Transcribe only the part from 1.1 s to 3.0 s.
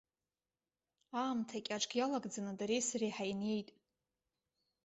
Аамҭа кьаҿк иалагӡаны дареи